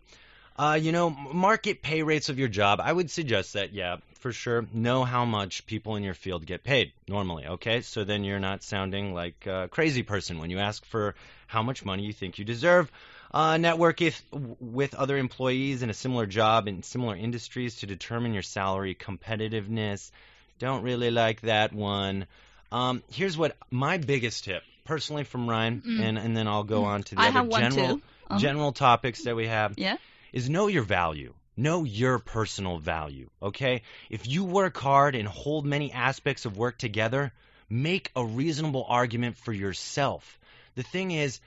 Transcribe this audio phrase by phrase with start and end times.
[0.58, 2.80] uh, you know, market pay rates of your job.
[2.82, 4.66] I would suggest that, yeah, for sure.
[4.72, 7.46] Know how much people in your field get paid normally.
[7.46, 11.14] Okay, so then you're not sounding like a crazy person when you ask for
[11.46, 12.90] how much money you think you deserve.
[13.32, 18.32] Uh, network if, with other employees in a similar job in similar industries to determine
[18.32, 20.10] your salary competitiveness.
[20.58, 22.26] Don't really like that one.
[22.72, 27.02] Um, here's what my biggest tip, personally from Ryan, and and then I'll go on
[27.04, 28.00] to the I other general.
[28.30, 28.40] Uh-huh.
[28.40, 29.96] general topics that we have Yeah.
[30.32, 31.34] Is know your value.
[31.56, 33.82] Know your personal value, okay?
[34.10, 37.32] If you work hard and hold many aspects of work together,
[37.68, 40.38] make a reasonable argument for yourself.
[40.76, 41.40] The thing is,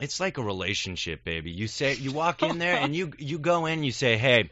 [0.00, 1.50] it's like a relationship, baby.
[1.50, 4.48] You say you walk in there and you you go in, you say, "Hey,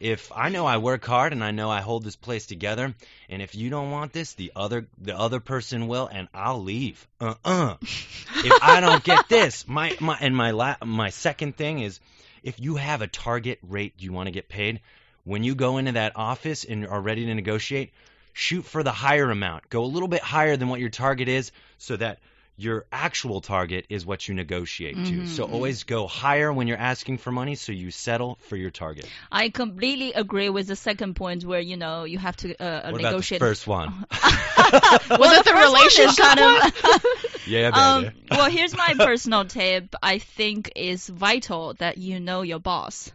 [0.00, 2.94] if I know I work hard and I know I hold this place together,
[3.28, 7.06] and if you don't want this, the other the other person will, and I'll leave.
[7.20, 7.76] Uh-uh.
[7.82, 12.00] if I don't get this, my my and my la- my second thing is,
[12.42, 14.80] if you have a target rate you want to get paid,
[15.24, 17.92] when you go into that office and are ready to negotiate,
[18.32, 19.68] shoot for the higher amount.
[19.68, 22.20] Go a little bit higher than what your target is, so that
[22.60, 25.26] your actual target is what you negotiate to.
[25.26, 29.08] So always go higher when you're asking for money so you settle for your target.
[29.32, 33.00] I completely agree with the second point where you know you have to uh, What
[33.00, 33.88] about the first one?
[34.10, 37.46] well, it the first one relationship kind of.
[37.46, 38.08] yeah, baby.
[38.08, 39.94] um, well, here's my personal tip.
[40.02, 43.10] I think it's vital that you know your boss,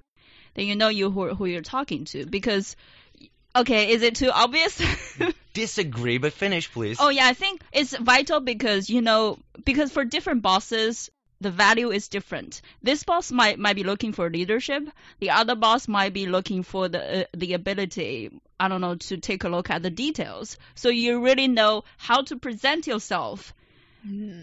[0.55, 2.75] that you know you who, who you're talking to, because.
[3.55, 4.81] Okay, is it too obvious?
[5.53, 6.97] Disagree, but finish, please.
[6.99, 11.09] Oh yeah, I think it's vital because you know because for different bosses
[11.41, 12.61] the value is different.
[12.81, 14.89] This boss might might be looking for leadership.
[15.19, 19.17] The other boss might be looking for the uh, the ability I don't know to
[19.17, 20.57] take a look at the details.
[20.75, 23.53] So you really know how to present yourself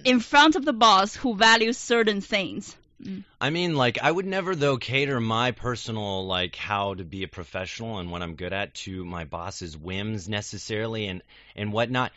[0.04, 2.76] in front of the boss who values certain things.
[3.04, 3.24] Mm.
[3.40, 7.28] I mean, like, I would never, though, cater my personal, like, how to be a
[7.28, 11.22] professional and what I'm good at to my boss's whims necessarily and,
[11.56, 12.12] and whatnot.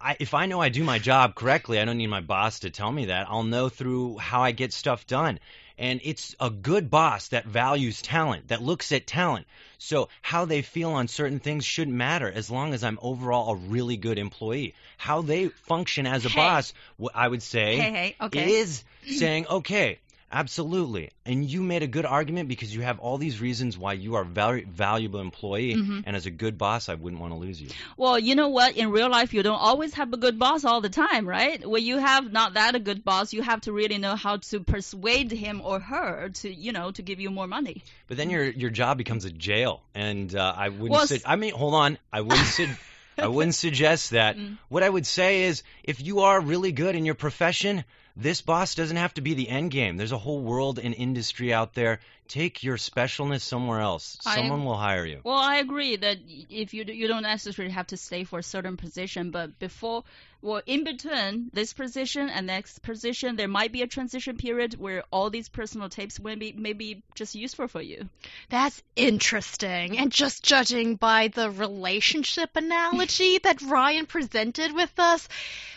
[0.00, 2.70] I, if I know I do my job correctly, I don't need my boss to
[2.70, 3.26] tell me that.
[3.28, 5.40] I'll know through how I get stuff done.
[5.76, 9.46] And it's a good boss that values talent, that looks at talent.
[9.78, 13.56] So how they feel on certain things shouldn't matter as long as I'm overall a
[13.56, 14.74] really good employee.
[14.98, 16.36] How they function as a Hey.
[16.36, 16.72] boss,
[17.14, 18.60] I would say, Hey, hey, okay.
[18.60, 19.98] is saying, okay,
[20.32, 21.10] absolutely.
[21.26, 24.22] And you made a good argument because you have all these reasons why you are
[24.22, 25.74] a very valuable employee.
[25.74, 26.00] Mm-hmm.
[26.04, 27.68] And as a good boss, I wouldn't want to lose you.
[27.96, 28.76] Well, you know what?
[28.76, 31.64] In real life, you don't always have a good boss all the time, right?
[31.68, 34.60] When you have not that a good boss, you have to really know how to
[34.60, 37.82] persuade him or her to, you know, to give you more money.
[38.06, 40.90] But then your your job becomes a jail, and uh, I wouldn't.
[40.90, 41.98] Well, su- s- I mean, hold on.
[42.12, 42.46] I wouldn't.
[42.46, 42.68] Su-
[43.18, 44.36] I wouldn't suggest that.
[44.68, 47.84] What I would say is, if you are really good in your profession,
[48.16, 49.96] this boss doesn't have to be the end game.
[49.96, 52.00] There's a whole world and industry out there.
[52.28, 54.18] Take your specialness somewhere else.
[54.24, 55.20] I- Someone will hire you.
[55.24, 56.18] Well, I agree that
[56.48, 60.04] if you you don't necessarily have to stay for a certain position, but before,
[60.40, 65.02] well, in between this position and next position, there might be a transition period where
[65.10, 68.08] all these personal tapes may be maybe just useful for you.
[68.48, 69.98] That's interesting.
[69.98, 75.28] And just judging by the relationship analogy that Ryan presented with us,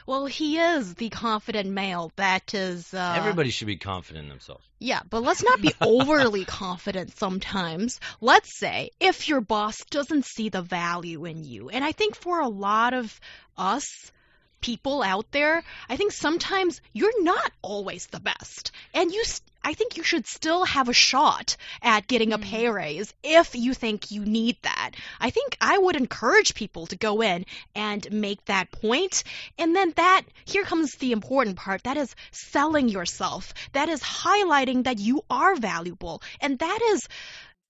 [0.06, 2.94] well, he is the confident male that is.
[2.94, 4.64] Uh, Everybody should be confident in themselves.
[4.80, 8.00] Yeah, but let's not be overly confident sometimes.
[8.22, 12.40] Let's say if your boss doesn't see the value in you, and I think for
[12.40, 13.20] a lot of
[13.58, 14.12] us,
[14.62, 18.72] people out there, I think sometimes you're not always the best.
[18.94, 19.24] And you
[19.63, 22.44] I think you should still have a shot at getting a hmm.
[22.44, 24.92] pay raise if you think you need that.
[25.19, 27.45] I think I would encourage people to go in
[27.75, 29.24] and make that point.
[29.57, 31.83] And then that, here comes the important part.
[31.83, 33.54] That is selling yourself.
[33.71, 36.21] That is highlighting that you are valuable.
[36.42, 37.07] And that is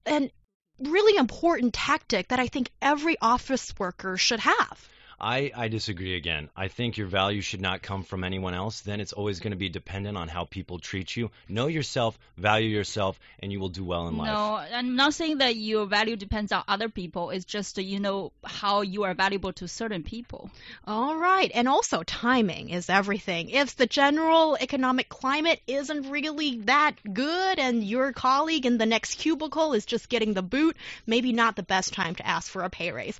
[0.05, 0.31] an
[0.79, 4.89] really important tactic that I think every office worker should have.
[5.23, 6.49] I, I disagree again.
[6.53, 8.81] I think your value should not come from anyone else.
[8.81, 11.31] Then it's always going to be dependent on how people treat you.
[11.47, 14.27] Know yourself, value yourself, and you will do well in life.
[14.27, 17.29] No, I'm not saying that your value depends on other people.
[17.29, 20.51] It's just, you know, how you are valuable to certain people.
[20.85, 21.49] All right.
[21.55, 23.49] And also, timing is everything.
[23.49, 29.19] If the general economic climate isn't really that good and your colleague in the next
[29.19, 30.75] cubicle is just getting the boot,
[31.07, 33.17] maybe not the best time to ask for a pay raise.